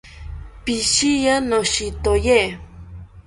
Pishiya, 0.63 1.35
noshitoye 1.49 2.39